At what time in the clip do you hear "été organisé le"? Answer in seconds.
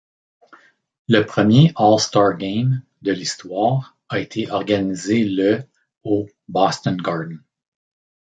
4.17-5.63